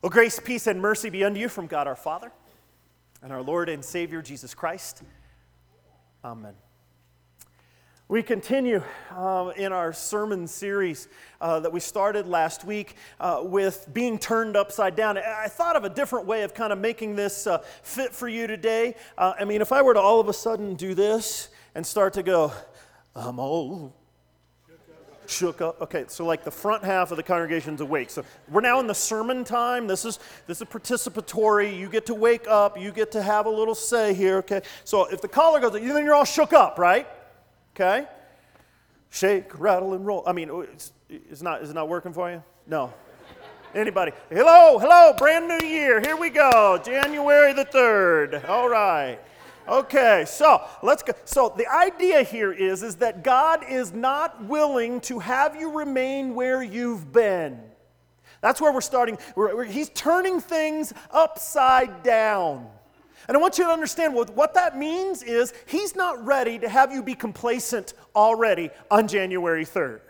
[0.00, 2.30] Well, grace, peace, and mercy be unto you from God our Father
[3.20, 5.02] and our Lord and Savior Jesus Christ.
[6.24, 6.54] Amen.
[8.06, 8.80] We continue
[9.10, 11.08] uh, in our sermon series
[11.40, 15.18] uh, that we started last week uh, with being turned upside down.
[15.18, 18.46] I thought of a different way of kind of making this uh, fit for you
[18.46, 18.94] today.
[19.18, 22.12] Uh, I mean, if I were to all of a sudden do this and start
[22.12, 22.52] to go,
[23.16, 23.92] I'm all
[25.28, 25.80] shook up.
[25.82, 28.10] Okay, so like the front half of the congregation's awake.
[28.10, 29.86] So we're now in the sermon time.
[29.86, 31.76] This is this is participatory.
[31.76, 32.78] You get to wake up.
[32.78, 34.38] You get to have a little say here.
[34.38, 34.62] Okay.
[34.84, 37.06] So if the caller goes, then you're all shook up, right?
[37.74, 38.06] Okay.
[39.10, 40.22] Shake, rattle, and roll.
[40.26, 42.42] I mean, oh, it's, it's not is it not working for you?
[42.66, 42.92] No.
[43.74, 44.12] Anybody?
[44.30, 46.00] Hello, hello, brand new year.
[46.00, 46.80] Here we go.
[46.82, 48.48] January the 3rd.
[48.48, 49.18] All right.
[49.68, 51.12] Okay, so let's go.
[51.24, 56.34] So the idea here is, is that God is not willing to have you remain
[56.34, 57.60] where you've been.
[58.40, 59.18] That's where we're starting.
[59.36, 62.66] We're, we're, he's turning things upside down.
[63.26, 66.68] And I want you to understand what, what that means is he's not ready to
[66.68, 70.00] have you be complacent already on January 3rd.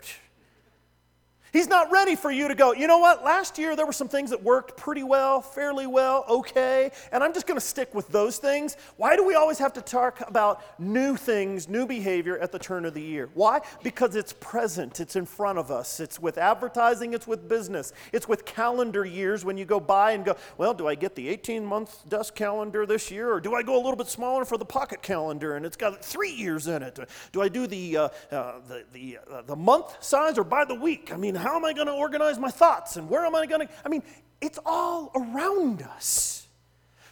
[1.51, 3.23] He's not ready for you to go, you know what?
[3.23, 7.33] Last year there were some things that worked pretty well, fairly well, okay, and I'm
[7.33, 8.77] just going to stick with those things.
[8.97, 12.85] Why do we always have to talk about new things, new behavior at the turn
[12.85, 13.29] of the year?
[13.33, 13.61] Why?
[13.83, 15.99] Because it's present, it's in front of us.
[15.99, 20.23] It's with advertising, it's with business, it's with calendar years when you go by and
[20.23, 23.63] go, well, do I get the 18 month desk calendar this year, or do I
[23.63, 26.83] go a little bit smaller for the pocket calendar and it's got three years in
[26.83, 26.99] it?
[27.31, 30.75] Do I do the, uh, uh, the, the, uh, the month size or by the
[30.75, 31.11] week?
[31.11, 33.67] I mean, how am I going to organize my thoughts and where am I going
[33.67, 33.73] to?
[33.85, 34.03] I mean,
[34.41, 36.47] it's all around us.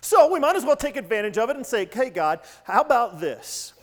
[0.02, 3.20] So we might as well take advantage of it and say, hey, God, how about
[3.20, 3.74] this?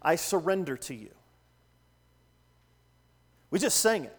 [0.00, 1.10] I surrender to you.
[3.50, 4.16] We just sang it.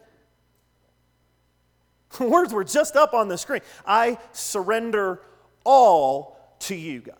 [2.19, 3.61] Words were just up on the screen.
[3.85, 5.21] I surrender
[5.63, 7.15] all to you, God.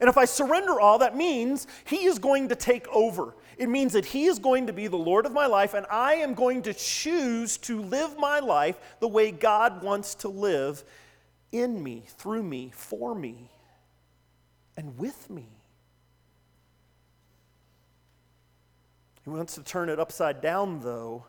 [0.00, 3.34] And if I surrender all, that means He is going to take over.
[3.56, 6.14] It means that He is going to be the Lord of my life, and I
[6.14, 10.84] am going to choose to live my life the way God wants to live
[11.50, 13.50] in me, through me, for me,
[14.76, 15.48] and with me.
[19.24, 21.24] He wants to turn it upside down, though,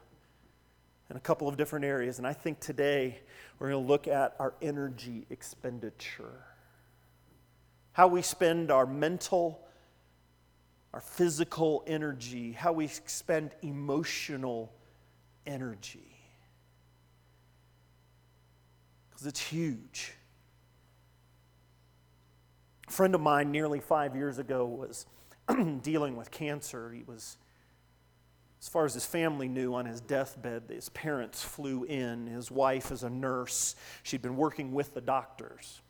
[1.10, 2.20] in a couple of different areas.
[2.20, 3.20] And I think today
[3.58, 6.49] we're going to look at our energy expenditure
[8.00, 9.60] how we spend our mental,
[10.94, 14.72] our physical energy, how we spend emotional
[15.46, 16.16] energy.
[19.10, 20.14] Because it's huge.
[22.88, 25.06] A friend of mine nearly five years ago was
[25.82, 26.94] dealing with cancer.
[26.94, 27.36] He was,
[28.62, 30.64] as far as his family knew, on his deathbed.
[30.70, 32.28] His parents flew in.
[32.28, 33.76] His wife is a nurse.
[34.04, 35.82] She'd been working with the doctors.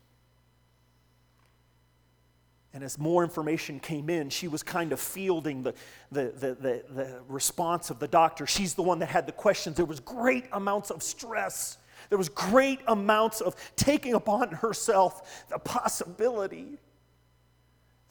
[2.72, 5.74] And as more information came in, she was kind of fielding the,
[6.12, 8.46] the, the, the, the response of the doctor.
[8.46, 9.76] She's the one that had the questions.
[9.76, 11.78] There was great amounts of stress.
[12.10, 16.78] There was great amounts of taking upon herself the possibility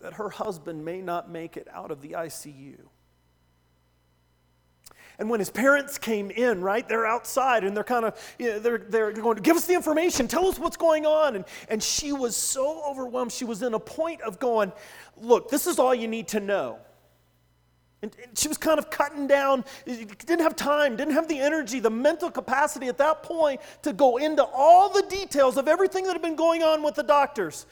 [0.02, 2.78] that her husband may not make it out of the ICU.
[5.20, 8.60] And when his parents came in, right, they're outside and they're kind of, you know,
[8.60, 11.36] they're, they're going to give us the information, tell us what's going on.
[11.36, 13.34] And, and she was so overwhelmed.
[13.34, 14.72] She was in a point of going,
[15.18, 16.80] look, this is all you need to know.
[18.02, 21.82] And, and she was kind of cutting down, didn't have time, didn't have the energy,
[21.82, 26.14] the mental capacity at that point to go into all the details of everything that
[26.14, 27.66] had been going on with the doctors.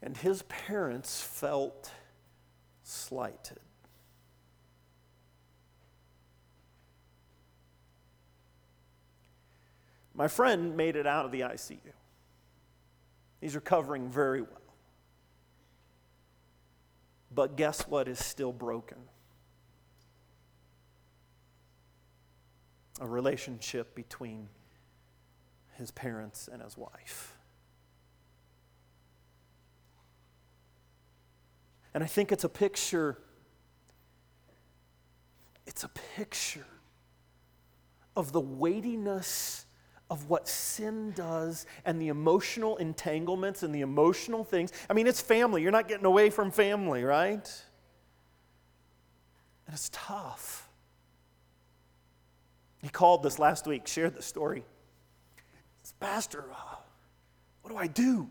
[0.00, 1.90] And his parents felt
[2.82, 3.60] slighted.
[10.14, 11.78] My friend made it out of the ICU.
[13.40, 14.58] He's recovering very well.
[17.34, 18.98] But guess what is still broken?
[23.00, 24.48] A relationship between
[25.76, 27.36] his parents and his wife.
[31.94, 33.18] And I think it's a picture,
[35.66, 36.66] it's a picture
[38.14, 39.66] of the weightiness
[40.12, 44.70] of what sin does and the emotional entanglements and the emotional things.
[44.90, 45.62] I mean, it's family.
[45.62, 47.50] You're not getting away from family, right?
[49.66, 50.68] And it's tough.
[52.82, 54.64] He called this last week, shared the story.
[55.98, 56.76] Pastor, uh,
[57.62, 58.28] what do I do?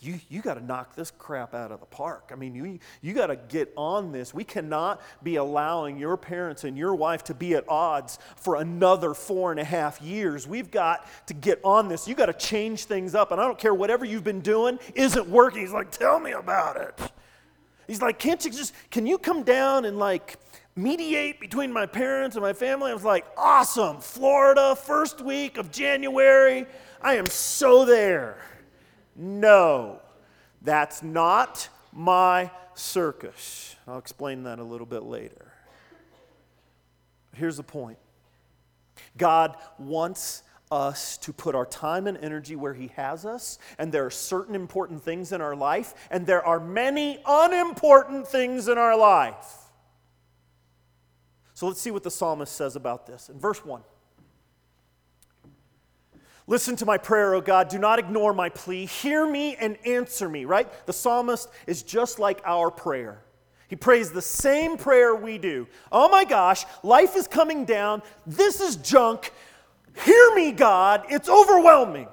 [0.00, 2.30] You, you got to knock this crap out of the park.
[2.32, 4.32] I mean, you, you got to get on this.
[4.32, 9.14] We cannot be allowing your parents and your wife to be at odds for another
[9.14, 10.46] four and a half years.
[10.46, 12.08] We've got to get on this.
[12.08, 13.32] You got to change things up.
[13.32, 15.60] And I don't care whatever you've been doing isn't working.
[15.60, 16.98] He's like, tell me about it.
[17.86, 20.38] He's like, can't you just, can you come down and like
[20.74, 22.90] mediate between my parents and my family?
[22.90, 24.00] I was like, awesome.
[24.00, 26.66] Florida, first week of January.
[27.00, 28.38] I am so there.
[29.16, 30.00] No,
[30.62, 33.74] that's not my circus.
[33.88, 35.52] I'll explain that a little bit later.
[37.34, 37.98] Here's the point
[39.16, 44.04] God wants us to put our time and energy where He has us, and there
[44.04, 48.96] are certain important things in our life, and there are many unimportant things in our
[48.96, 49.66] life.
[51.54, 53.30] So let's see what the psalmist says about this.
[53.30, 53.80] In verse 1.
[56.46, 57.68] Listen to my prayer, O God.
[57.68, 58.86] Do not ignore my plea.
[58.86, 60.70] Hear me and answer me, right?
[60.86, 63.22] The psalmist is just like our prayer.
[63.68, 65.66] He prays the same prayer we do.
[65.90, 68.02] Oh my gosh, life is coming down.
[68.24, 69.32] This is junk.
[70.04, 71.06] Hear me, God.
[71.08, 72.06] It's overwhelming.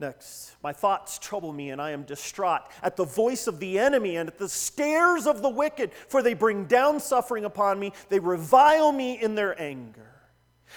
[0.00, 4.16] Next, my thoughts trouble me, and I am distraught at the voice of the enemy
[4.16, 7.92] and at the stares of the wicked, for they bring down suffering upon me.
[8.08, 10.17] They revile me in their anger.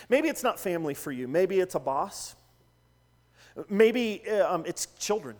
[0.09, 1.27] Maybe it's not family for you.
[1.27, 2.35] Maybe it's a boss.
[3.69, 5.35] Maybe uh, um, it's children.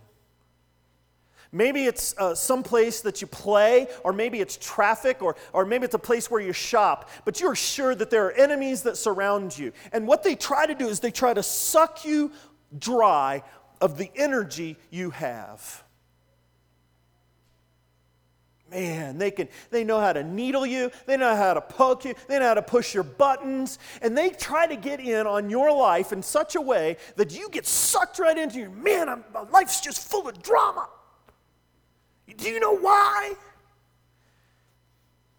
[1.54, 5.84] Maybe it's uh, some place that you play, or maybe it's traffic, or, or maybe
[5.84, 9.58] it's a place where you shop, but you're sure that there are enemies that surround
[9.58, 9.74] you.
[9.92, 12.32] And what they try to do is they try to suck you
[12.78, 13.44] dry
[13.82, 15.84] of the energy you have
[18.72, 20.92] man they can they know how to needle you.
[21.06, 22.16] They know how to poke you.
[22.28, 23.78] They know how to push your buttons.
[24.02, 27.50] And they try to get in on your life in such a way that you
[27.50, 30.88] get sucked right into your man I'm, my life's just full of drama.
[32.38, 33.34] Do you know why?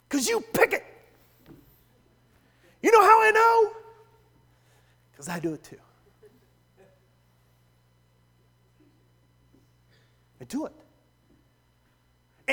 [0.08, 0.84] Because you pick it.
[2.82, 3.72] You know how i know?
[5.10, 5.78] Because i do it too.
[10.40, 10.81] I do it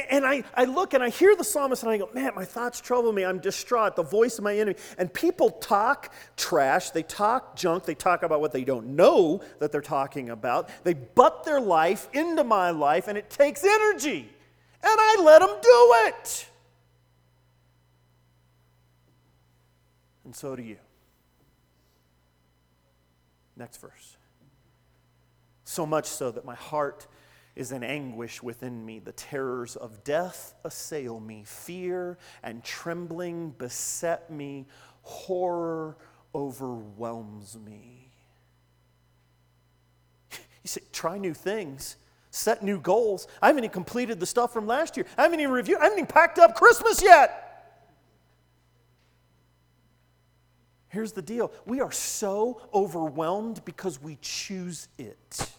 [0.10, 2.82] and I, I look and I hear the psalmist and I go, man, my thoughts
[2.82, 3.26] trouble me.
[3.26, 3.96] I'm distraught.
[3.96, 4.78] The voice of my enemy.
[4.98, 6.92] And people talk trash.
[6.92, 7.86] They talk junk.
[7.86, 10.70] They talk about what they don't know that they're talking about.
[10.84, 14.30] They butt their life into my life and it takes energy.
[14.82, 16.50] And I let them do it.
[20.26, 20.78] And so do you.
[23.58, 24.18] Next verse.
[25.64, 27.08] So much so that my heart
[27.56, 29.00] is in anguish within me.
[29.00, 31.44] The terrors of death assail me.
[31.46, 34.68] Fear and trembling beset me.
[35.02, 35.98] Horror
[36.34, 38.12] overwhelms me.
[40.64, 41.96] You say, try new things,
[42.32, 43.28] set new goals.
[43.42, 45.06] I haven't even completed the stuff from last year.
[45.18, 47.46] I haven't even reviewed, I haven't even packed up Christmas yet.
[50.90, 55.52] Here's the deal we are so overwhelmed because we choose it.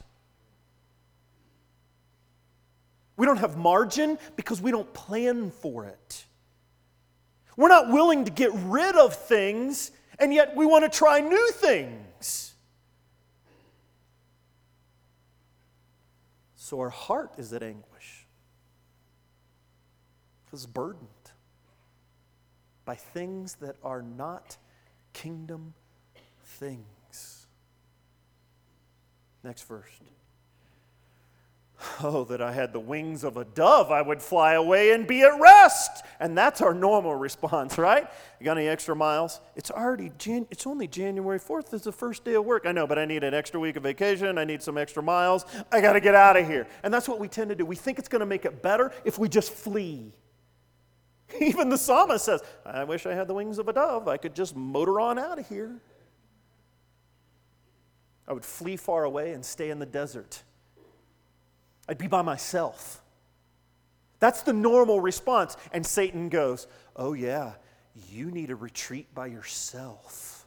[3.21, 6.25] We don't have margin because we don't plan for it.
[7.55, 11.51] We're not willing to get rid of things, and yet we want to try new
[11.51, 12.55] things.
[16.55, 18.27] So our heart is at anguish
[20.47, 21.07] because it's burdened
[22.87, 24.57] by things that are not
[25.13, 25.75] kingdom
[26.43, 27.49] things.
[29.45, 29.91] Next verse.
[32.03, 35.23] Oh, that I had the wings of a dove, I would fly away and be
[35.23, 36.05] at rest.
[36.19, 38.07] And that's our normal response, right?
[38.39, 39.41] You got any extra miles?
[39.55, 42.65] It's already, Jan- it's only January 4th, it's the first day of work.
[42.67, 44.39] I know, but I need an extra week of vacation.
[44.39, 45.45] I need some extra miles.
[45.71, 46.67] I got to get out of here.
[46.83, 47.67] And that's what we tend to do.
[47.67, 50.13] We think it's going to make it better if we just flee.
[51.41, 54.09] Even the psalmist says, I wish I had the wings of a dove.
[54.09, 55.81] I could just motor on out of here.
[58.27, 60.43] I would flee far away and stay in the desert.
[61.91, 63.03] I'd be by myself.
[64.21, 65.57] That's the normal response.
[65.73, 67.55] And Satan goes, Oh, yeah,
[68.09, 70.47] you need a retreat by yourself.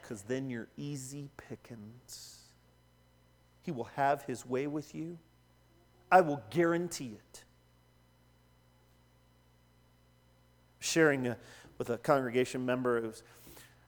[0.00, 2.42] Because then you're easy pickings.
[3.62, 5.18] He will have his way with you.
[6.12, 7.44] I will guarantee it.
[10.78, 11.36] Sharing a,
[11.76, 13.12] with a congregation member who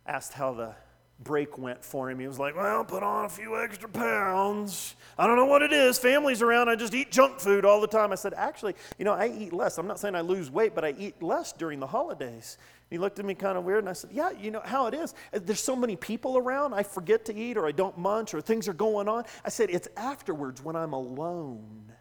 [0.06, 0.74] asked how the
[1.20, 2.18] break went for him.
[2.18, 4.94] He was like, Well, put on a few extra pounds.
[5.18, 5.98] I don't know what it is.
[5.98, 6.68] Family's around.
[6.68, 8.12] I just eat junk food all the time.
[8.12, 9.78] I said, Actually, you know, I eat less.
[9.78, 12.58] I'm not saying I lose weight, but I eat less during the holidays.
[12.90, 14.94] He looked at me kind of weird, and I said, Yeah, you know how it
[14.94, 15.14] is.
[15.32, 18.40] Uh, there's so many people around, I forget to eat, or I don't munch, or
[18.40, 19.24] things are going on.
[19.44, 21.92] I said, It's afterwards when I'm alone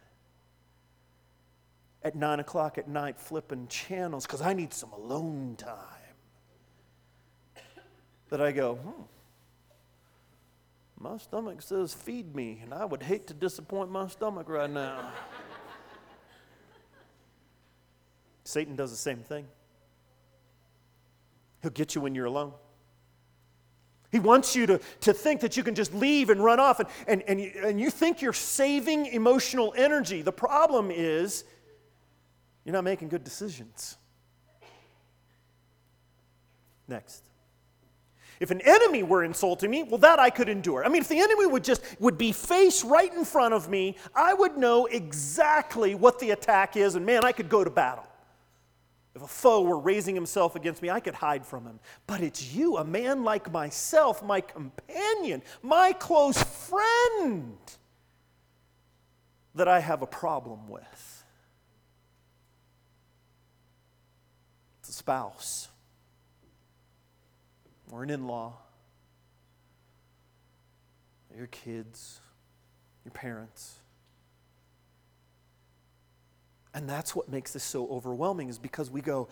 [2.02, 5.95] at nine o'clock at night flipping channels because I need some alone time
[8.30, 9.02] that I go, hmm,
[10.98, 15.12] my stomach says feed me, and I would hate to disappoint my stomach right now.
[18.44, 19.46] Satan does the same thing.
[21.62, 22.52] He'll get you when you're alone.
[24.12, 26.88] He wants you to, to think that you can just leave and run off, and,
[27.06, 30.22] and, and, you, and you think you're saving emotional energy.
[30.22, 31.44] The problem is,
[32.64, 33.96] you're not making good decisions.
[36.88, 37.22] Next.
[38.38, 40.84] If an enemy were insulting me, well, that I could endure.
[40.84, 43.96] I mean, if the enemy would just would be face right in front of me,
[44.14, 48.06] I would know exactly what the attack is, and man, I could go to battle.
[49.14, 51.80] If a foe were raising himself against me, I could hide from him.
[52.06, 57.56] But it's you, a man like myself, my companion, my close friend,
[59.54, 61.24] that I have a problem with.
[64.80, 65.68] It's a spouse
[67.90, 68.54] or an in law,
[71.36, 72.20] your kids,
[73.04, 73.76] your parents.
[76.74, 79.28] And that's what makes this so overwhelming, is because we go,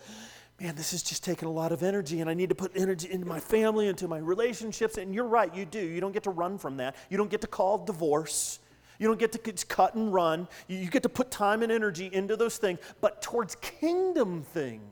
[0.59, 3.11] man, this is just taking a lot of energy, and I need to put energy
[3.11, 4.97] into my family, into my relationships.
[4.97, 5.79] And you're right, you do.
[5.79, 6.95] You don't get to run from that.
[7.09, 8.59] You don't get to call divorce.
[8.97, 10.47] You don't get to cut and run.
[10.67, 14.83] You get to put time and energy into those things, but towards kingdom things.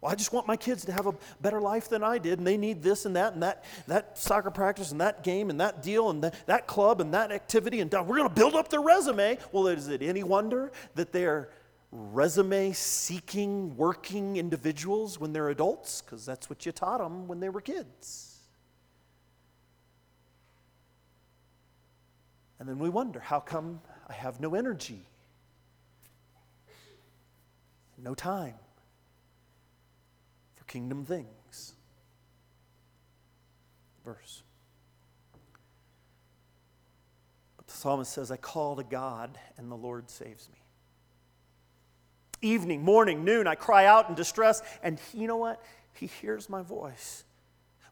[0.00, 2.46] Well, I just want my kids to have a better life than I did, and
[2.46, 5.82] they need this and that and that, that soccer practice and that game and that
[5.82, 8.70] deal and that, that club and that activity, and uh, we're going to build up
[8.70, 9.38] their resume.
[9.52, 11.50] Well, is it any wonder that they're
[11.92, 16.00] resume seeking, working individuals when they're adults?
[16.00, 18.38] Because that's what you taught them when they were kids.
[22.58, 25.02] And then we wonder how come I have no energy,
[27.98, 28.54] no time?
[30.70, 31.74] Kingdom things.
[34.04, 34.44] Verse.
[37.56, 40.58] But the psalmist says, I call to God, and the Lord saves me.
[42.40, 45.60] Evening, morning, noon, I cry out in distress, and you know what?
[45.92, 47.24] He hears my voice.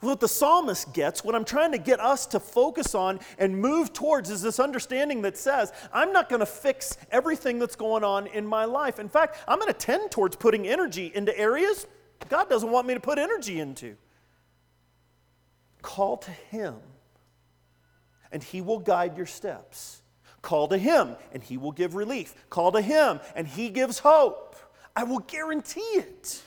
[0.00, 3.92] What the psalmist gets, what I'm trying to get us to focus on and move
[3.92, 8.28] towards is this understanding that says, I'm not going to fix everything that's going on
[8.28, 9.00] in my life.
[9.00, 11.88] In fact, I'm going to tend towards putting energy into areas
[12.28, 13.96] God doesn't want me to put energy into.
[15.82, 16.74] Call to Him,
[18.32, 20.02] and He will guide your steps.
[20.42, 22.34] Call to Him, and He will give relief.
[22.50, 24.56] Call to Him, and He gives hope.
[24.94, 26.42] I will guarantee it.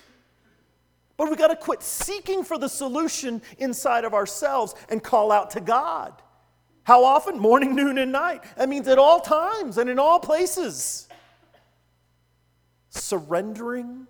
[1.17, 5.51] But we got to quit seeking for the solution inside of ourselves and call out
[5.51, 6.13] to God.
[6.83, 7.39] How often?
[7.39, 8.43] Morning, noon, and night.
[8.57, 11.07] That means at all times and in all places.
[12.89, 14.07] Surrendering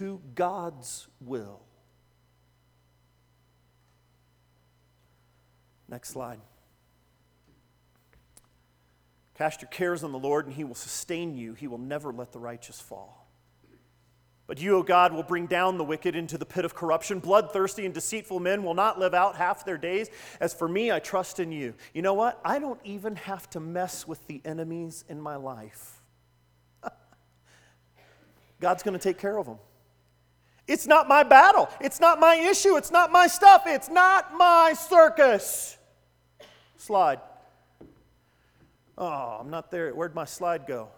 [0.00, 1.60] to God's will.
[5.90, 6.40] Next slide.
[9.34, 11.52] Cast your cares on the Lord, and he will sustain you.
[11.52, 13.28] He will never let the righteous fall.
[14.46, 17.18] But you, O God, will bring down the wicked into the pit of corruption.
[17.18, 20.08] Bloodthirsty and deceitful men will not live out half their days.
[20.40, 21.74] As for me, I trust in you.
[21.92, 22.40] You know what?
[22.42, 26.00] I don't even have to mess with the enemies in my life.
[28.60, 29.58] God's going to take care of them.
[30.70, 31.68] It's not my battle.
[31.80, 32.76] It's not my issue.
[32.76, 33.64] It's not my stuff.
[33.66, 35.76] It's not my circus.
[36.76, 37.18] Slide.
[38.96, 39.92] Oh, I'm not there.
[39.92, 40.90] Where'd my slide go?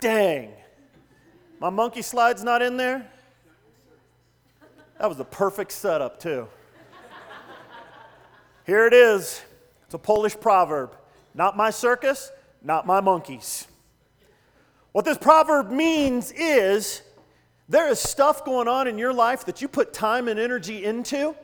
[0.00, 0.50] Dang.
[1.60, 3.06] My monkey slide's not in there?
[4.98, 6.48] That was the perfect setup, too.
[8.64, 9.42] Here it is.
[9.84, 10.96] It's a Polish proverb.
[11.34, 12.32] Not my circus,
[12.62, 13.66] not my monkeys.
[14.92, 17.02] What this proverb means is
[17.68, 21.34] there is stuff going on in your life that you put time and energy into,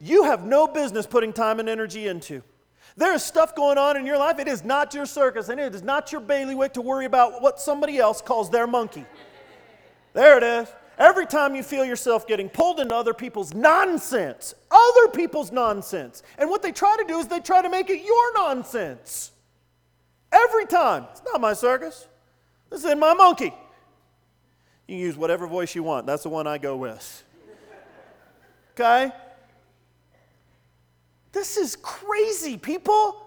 [0.00, 2.42] you have no business putting time and energy into.
[2.96, 5.74] There is stuff going on in your life, it is not your circus, and it
[5.74, 9.04] is not your bailiwick to worry about what somebody else calls their monkey.
[10.14, 10.68] There it is.
[10.98, 16.48] Every time you feel yourself getting pulled into other people's nonsense, other people's nonsense, and
[16.48, 19.32] what they try to do is they try to make it your nonsense.
[20.32, 21.06] Every time.
[21.12, 22.06] It's not my circus.
[22.70, 23.52] This is my monkey.
[24.86, 26.06] You can use whatever voice you want.
[26.06, 27.24] That's the one I go with.
[28.74, 29.12] okay?
[31.32, 33.22] This is crazy, people.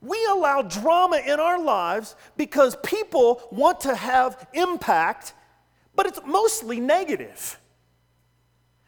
[0.00, 5.34] We allow drama in our lives because people want to have impact,
[5.94, 7.58] but it's mostly negative.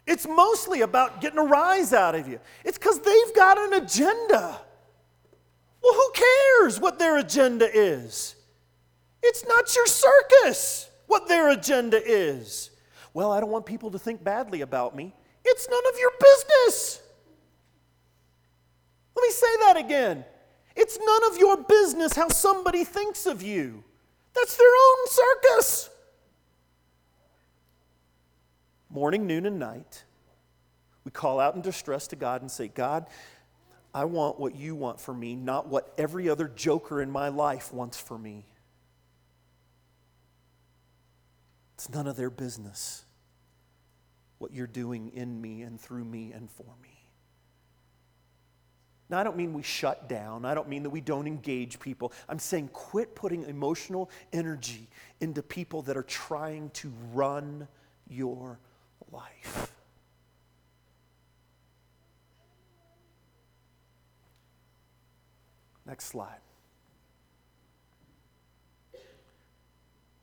[0.07, 2.39] It's mostly about getting a rise out of you.
[2.65, 4.61] It's because they've got an agenda.
[5.83, 8.37] Well, who cares what their agenda is?
[9.23, 12.71] It's not your circus what their agenda is.
[13.13, 15.15] Well, I don't want people to think badly about me.
[15.45, 17.01] It's none of your business.
[19.15, 20.25] Let me say that again.
[20.75, 23.85] It's none of your business how somebody thinks of you.
[24.35, 25.91] That's their own circus.
[28.91, 30.05] Morning, noon, and night,
[31.05, 33.07] we call out in distress to God and say, God,
[33.93, 37.73] I want what you want for me, not what every other joker in my life
[37.73, 38.45] wants for me.
[41.75, 43.05] It's none of their business
[44.39, 46.95] what you're doing in me and through me and for me.
[49.09, 50.45] Now, I don't mean we shut down.
[50.45, 52.13] I don't mean that we don't engage people.
[52.29, 54.89] I'm saying quit putting emotional energy
[55.21, 57.69] into people that are trying to run
[58.09, 58.59] your
[59.13, 59.73] life.
[65.87, 66.41] Next slide.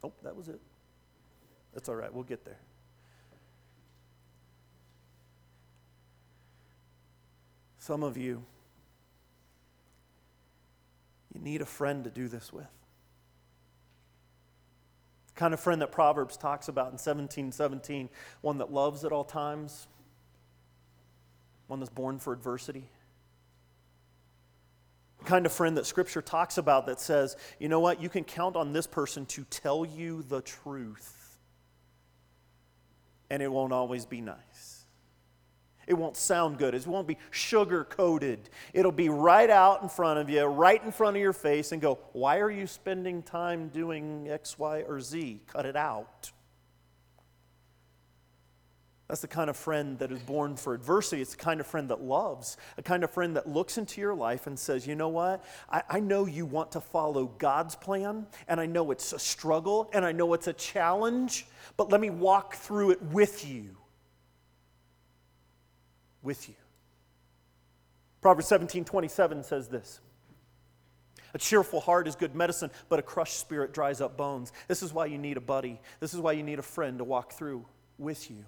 [0.04, 0.60] Oh, that was it.
[1.74, 2.14] That's all right.
[2.14, 2.60] We'll get there.
[7.78, 8.44] Some of you,
[11.34, 12.68] you need a friend to do this with.
[15.28, 18.10] The kind of friend that Proverbs talks about in 1717,
[18.42, 19.88] one that loves at all times,
[21.68, 22.88] one that's born for adversity.
[25.20, 28.24] The kind of friend that Scripture talks about that says, you know what, you can
[28.24, 31.21] count on this person to tell you the truth
[33.32, 34.86] and it won't always be nice.
[35.88, 36.76] It won't sound good.
[36.76, 38.50] It won't be sugar coated.
[38.74, 41.82] It'll be right out in front of you, right in front of your face, and
[41.82, 45.42] go, Why are you spending time doing X, Y, or Z?
[45.48, 46.32] Cut it out.
[49.12, 51.22] That's the kind of friend that is born for adversity.
[51.22, 54.16] It's the kind of friend that loves, a kind of friend that looks into your
[54.16, 55.44] life and says, You know what?
[55.70, 59.90] I, I, know you want to follow God's plan, and I know it's a struggle,
[59.92, 63.76] and I know it's a challenge, but let me walk through it with you.
[66.24, 66.56] With you.
[68.22, 70.00] Proverbs 17 27 says this.
[71.34, 74.54] A cheerful heart is good medicine, but a crushed spirit dries up bones.
[74.70, 75.82] This is why you need a buddy.
[76.00, 77.66] This is why you need a friend to walk through
[77.98, 78.46] with you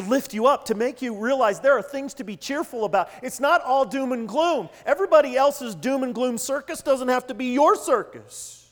[0.00, 3.10] to lift you up, to make you realize there are things to be cheerful about.
[3.22, 4.68] It's not all doom and gloom.
[4.86, 8.70] Everybody else's doom and gloom circus doesn't have to be your circus.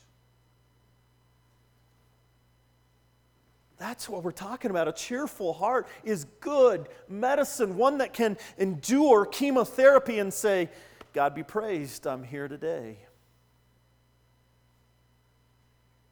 [3.77, 4.87] That's what we're talking about.
[4.87, 10.69] A cheerful heart is good medicine, one that can endure chemotherapy and say,
[11.13, 12.97] God be praised, I'm here today.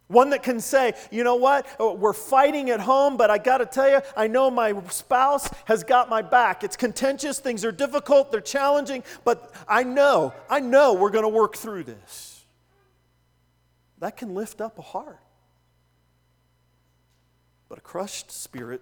[0.08, 3.58] One that can say, you know what, oh, we're fighting at home, but I got
[3.58, 6.64] to tell you, I know my spouse has got my back.
[6.64, 11.30] It's contentious, things are difficult, they're challenging, but I know, I know we're going to
[11.30, 12.46] work through this.
[14.00, 15.20] That can lift up a heart.
[17.68, 18.82] But a crushed spirit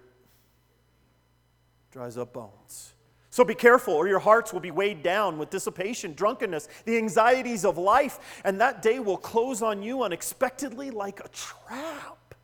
[1.90, 2.93] dries up bones.
[3.34, 7.64] So be careful, or your hearts will be weighed down with dissipation, drunkenness, the anxieties
[7.64, 12.36] of life, and that day will close on you unexpectedly like a trap.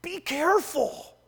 [0.00, 1.18] Be careful.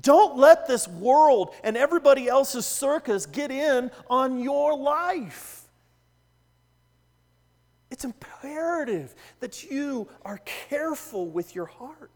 [0.00, 5.68] Don't let this world and everybody else's circus get in on your life.
[7.92, 12.10] It's imperative that you are careful with your heart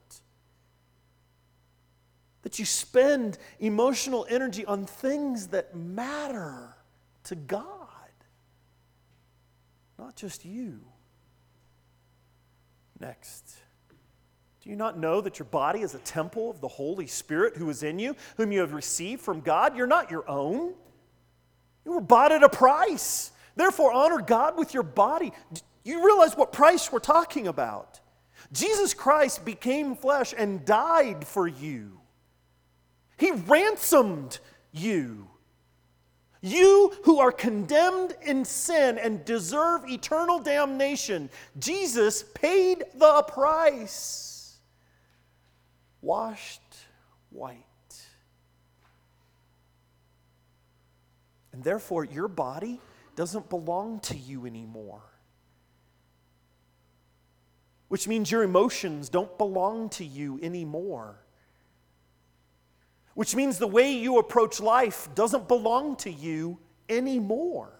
[2.44, 6.76] that you spend emotional energy on things that matter
[7.24, 7.66] to God,
[9.98, 10.80] not just you.
[13.00, 13.56] Next.
[14.62, 17.68] Do you not know that your body is a temple of the Holy Spirit who
[17.70, 19.74] is in you, whom you have received from God?
[19.76, 20.74] You're not your own.
[21.86, 23.32] You were bought at a price.
[23.56, 25.32] Therefore, honor God with your body.
[25.82, 28.00] You realize what price we're talking about.
[28.52, 32.00] Jesus Christ became flesh and died for you.
[33.16, 34.38] He ransomed
[34.72, 35.28] you.
[36.40, 44.58] You who are condemned in sin and deserve eternal damnation, Jesus paid the price.
[46.02, 46.60] Washed
[47.30, 47.64] white.
[51.52, 52.78] And therefore, your body
[53.16, 55.02] doesn't belong to you anymore.
[57.88, 61.23] Which means your emotions don't belong to you anymore.
[63.14, 67.72] Which means the way you approach life doesn't belong to you anymore.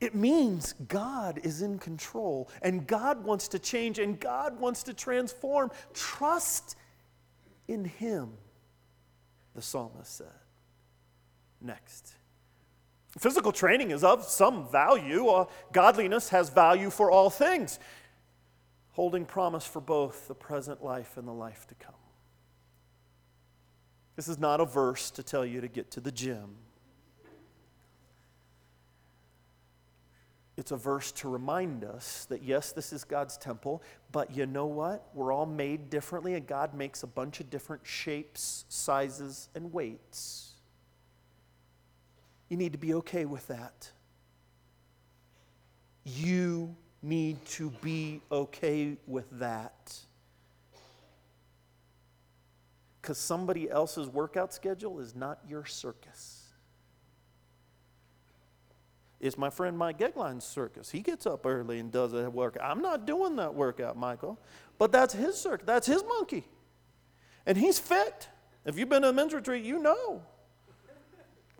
[0.00, 4.94] It means God is in control and God wants to change and God wants to
[4.94, 5.70] transform.
[5.94, 6.76] Trust
[7.68, 8.32] in Him,
[9.54, 10.26] the psalmist said.
[11.60, 12.12] Next.
[13.18, 15.28] Physical training is of some value.
[15.28, 17.78] Uh, godliness has value for all things,
[18.90, 21.94] holding promise for both the present life and the life to come.
[24.16, 26.56] This is not a verse to tell you to get to the gym.
[30.56, 34.66] It's a verse to remind us that yes, this is God's temple, but you know
[34.66, 35.08] what?
[35.12, 40.52] We're all made differently, and God makes a bunch of different shapes, sizes, and weights.
[42.48, 43.90] You need to be okay with that.
[46.04, 49.98] You need to be okay with that.
[53.04, 56.42] Because somebody else's workout schedule is not your circus.
[59.20, 60.90] It's my friend Mike Gegline's circus.
[60.90, 62.64] He gets up early and does a workout.
[62.64, 64.40] I'm not doing that workout, Michael.
[64.78, 65.66] But that's his circus.
[65.66, 66.44] That's his monkey.
[67.44, 68.26] And he's fit.
[68.64, 70.22] If you've been to a men's retreat, you know.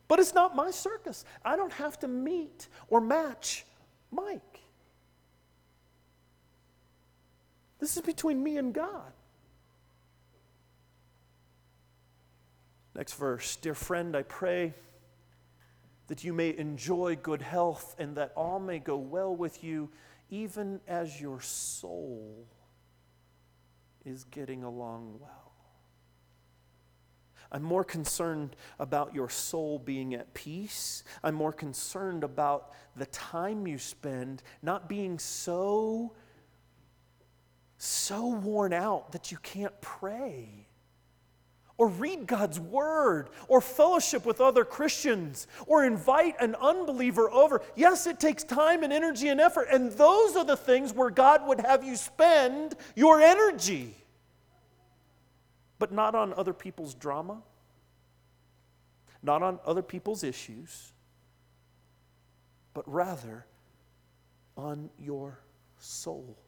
[0.08, 1.26] But it's not my circus.
[1.44, 3.66] I don't have to meet or match
[4.10, 4.60] Mike.
[7.80, 9.12] This is between me and God.
[12.94, 14.74] Next verse Dear friend, I pray
[16.06, 19.90] that you may enjoy good health and that all may go well with you,
[20.30, 22.46] even as your soul
[24.04, 25.52] is getting along well.
[27.50, 31.04] I'm more concerned about your soul being at peace.
[31.22, 36.12] I'm more concerned about the time you spend not being so,
[37.78, 40.66] so worn out that you can't pray
[41.76, 47.62] or read God's word, or fellowship with other Christians, or invite an unbeliever over.
[47.74, 51.46] Yes, it takes time and energy and effort, and those are the things where God
[51.48, 53.94] would have you spend your energy
[55.78, 57.42] but not on other people's drama,
[59.22, 60.92] not on other people's issues,
[62.72, 63.44] but rather
[64.56, 65.40] on your
[65.78, 66.38] soul.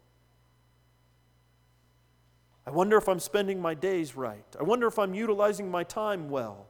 [2.66, 4.44] I wonder if I'm spending my days right.
[4.58, 6.66] I wonder if I'm utilizing my time well.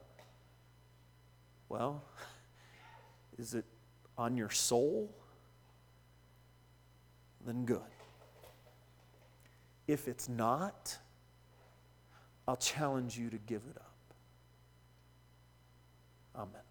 [1.69, 2.03] Well,
[3.37, 3.65] is it
[4.17, 5.09] on your soul?
[7.45, 7.81] Then good.
[9.87, 10.97] If it's not,
[12.47, 13.93] I'll challenge you to give it up.
[16.35, 16.66] Amen.